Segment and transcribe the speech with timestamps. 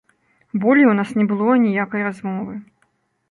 [0.63, 2.53] Болей у нас не было аніякай размовы.